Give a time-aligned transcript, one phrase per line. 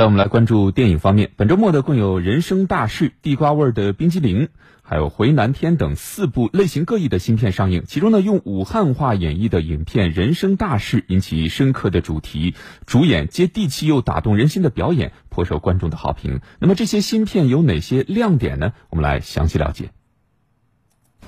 [0.00, 4.48] 那我们来关注电影方面，本周末的共有《人生大事》、地瓜味儿的冰激凌，
[4.80, 7.84] 还有《回南天》等四部类型各异的新片上映。
[7.86, 12.54] 其中呢，用武汉话演绎的影片《人生大事》引起深刻的主题，
[12.86, 16.40] 主演接地气又打动人心的表演颇受观众的好评。
[16.60, 18.72] 那么这些新片有哪些亮点呢？
[18.88, 19.90] 我们来详细了解。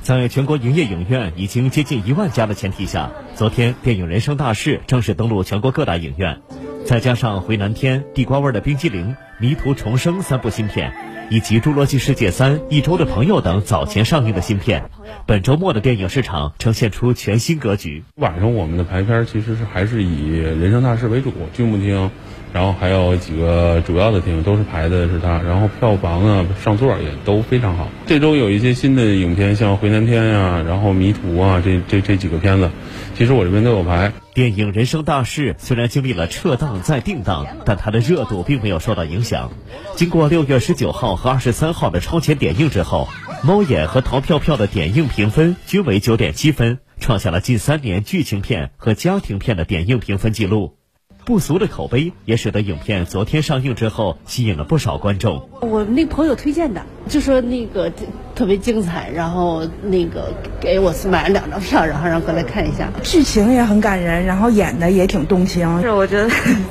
[0.00, 6.40] 在全国营业影院已经接近一万家的前提下，昨天电影《人生大事》正式登陆全国各大影院。
[6.84, 10.92] 再加上《回南天》、地瓜味的冰激凌、《迷途重生》三部新片，
[11.30, 14.90] 以及《侏罗纪世界三》、一周的朋友等早前上映的新片，
[15.26, 18.04] 本周末的电影市场呈现出全新格局。
[18.16, 22.10] 晚上我们的排片其实是还是以《人生大事》为主，剧目厅，
[22.52, 27.88] 然后还有几个主要的厅都是排的是它，然后票房啊、上座也都非常好。
[28.06, 32.70] 这周有一些新的影片，像《回南天》呀，然后《迷途》啊，这这这几个片子，
[33.16, 34.12] 其实我这边都有排。
[34.34, 39.50] 电影《人生大事》虽然经历了撤档再定档，但它的热度并没有受到影响。
[39.94, 43.08] 经过六月十九号和二十三号的超前点映之后，
[43.44, 50.76] 猫眼和淘票票的点映评分均为九点七分，创下了近三年剧情片和家庭片的点映评分记录。
[51.24, 55.48] 不俗的口碑也使得影片昨天上映之后吸引了不少观众。
[55.60, 57.92] 我那朋友推荐的，就说那个
[58.34, 62.88] 特别精彩，然后那个给我买了两张票，然后让过来看一下。
[63.02, 66.28] 剧情也很感人，然后演的也挺动情，是我觉得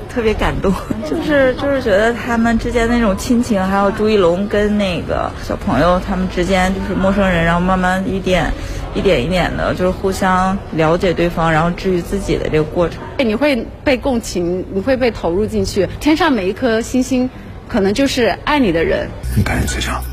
[0.10, 0.74] 特别感动。
[1.10, 8.52] 就是就是觉得他们之间那种亲情，还有朱一龙跟那个小朋友他们之间就是陌生人，然后慢慢一点。
[8.94, 13.00] 一点一点的，就是互相了解对方，然后治愈自己的这个过程。
[13.20, 15.88] 你会被共情，你会被投入进去。
[16.02, 17.30] 天上每一颗星星，
[17.70, 19.08] 可能就是爱你的人。
[19.38, 20.04] 你感觉怎样？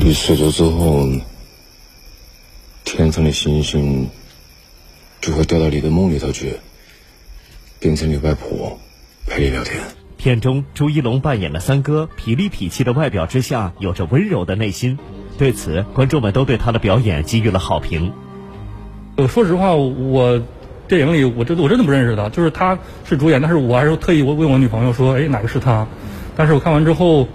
[0.00, 1.08] 你睡着之后，
[2.84, 4.08] 天上的星星
[5.20, 6.56] 就会掉到你的梦里头去，
[7.78, 8.78] 变成你外婆
[9.26, 9.80] 陪你聊天。
[10.16, 14.98] 片中朱一龙扮演了三哥，痞里痞气的外表之下，有着温柔的内心。
[15.38, 18.12] 对此，观众们都对他的表演给予了好评。
[19.16, 20.42] 我，说实话，我
[20.88, 25.86] 电影里我真我真的不认识他，就是他是主演，但是我还是特意我问我女朋友说，哎，哪个是他？
[26.36, 27.28] 但是我看完之后，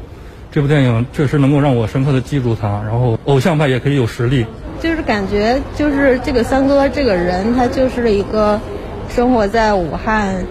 [0.57, 2.81] 这部电影确实能够让我深刻的记住他。
[2.81, 4.44] 然后，偶像派也可以有实力。
[4.81, 8.59] 就是感觉，就是这个三哥这个人，他就是一个
[9.07, 10.47] 生活在武汉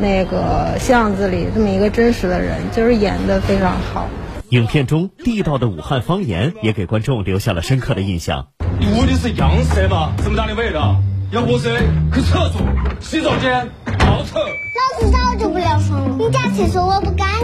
[0.00, 4.08] 那个巷子里这么一个真实的人，就是演的非常好。
[4.48, 8.48] 影片中地道的武汉方言也给观众留下了深刻的印象。
[8.80, 10.10] 你屋里是样色吗？
[10.24, 10.96] 这么大的味道，
[11.30, 11.70] 要不是
[12.12, 12.60] 去厕所、
[12.98, 13.68] 洗手间，
[14.00, 14.40] 茅厕。
[14.40, 17.35] 老子早就不凉爽了，你家厕所我不敢去。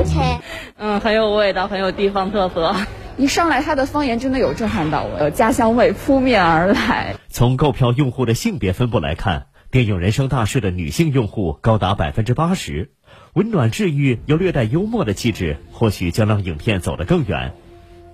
[0.84, 2.74] 嗯，很有味道，很有地方特色。
[3.16, 7.14] 一上来他的方言真的有震撼到我，家乡味扑面而来。
[7.28, 12.90] 从购票用户的性别分布来看，电影《人生大事》的女性用户高达百分之八十。
[13.34, 17.52] 温暖治愈又略带幽默的气质，或许将让影片走得更远。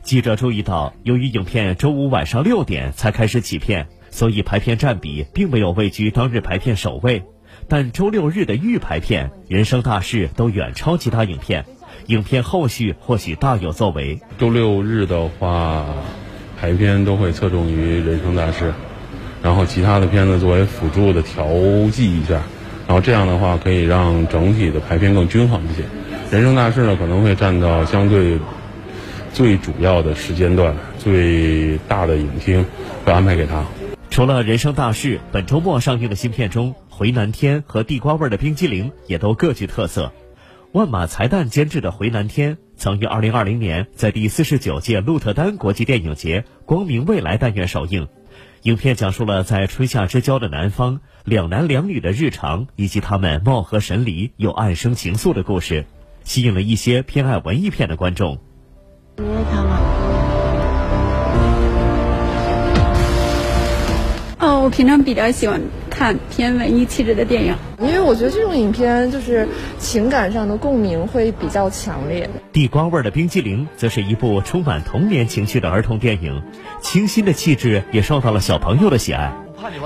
[0.03, 7.25] 记者注意到，由于影片周五晚上六点才开始起片，所以排片占比并没有位居当日排片首位。
[7.67, 11.65] 但周六日的预排片《人生大事》都远超其他影片，
[12.09, 14.19] 影片后续或许大有作为。
[14.39, 15.85] 周六日的话，
[16.59, 18.71] 排片都会侧重于《人生大事》，
[19.43, 21.47] 然后其他的片子作为辅助的调
[21.93, 22.41] 剂一下。
[22.87, 25.85] 然后这样的话，可以让整体的排片更均衡一些。
[26.35, 28.39] 人生大事呢，可能会占到相对
[29.35, 32.65] 最主要的时间段，最大的影厅
[33.05, 33.63] 会安排给他。
[34.09, 40.11] 除了人生大事，本周末上映的新片中，《回南天》和地瓜味的冰激凌也都各具特色。
[40.73, 48.07] 万马才旦监制的《回南天》曾于2020年在第四十九届鹿特丹国际电影节光明未来单元首映。
[48.65, 55.87] 影片讲述了在春夏之交的南方两男两女的日常，以及他们貌合神离又暗生情愫的故事，
[56.23, 58.37] 吸引了一些偏爱文艺片的观众。
[59.17, 59.81] 你爱他吗？
[64.41, 65.63] 哦，我平常比较喜欢
[65.99, 69.49] 看偏文艺气质的电影，因为我觉得这种影片就是
[69.81, 72.31] 情感上的共鸣会比较强烈。
[72.53, 76.41] 地瓜味的冰激凌则是一部充满童年情绪的儿童电影，
[76.81, 79.33] 清新的气质也受到了小朋友的喜爱。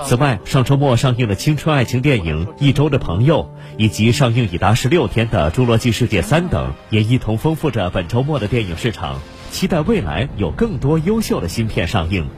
[0.04, 3.44] 此外，上周末上映的青春爱情电影《一周的朋友》，
[3.78, 9.18] 以及上映已达十六天的《侏罗纪世界三》等，也一同丰富着本周末的电影市场。
[9.50, 12.28] 期待未来有更多优秀的新片上映。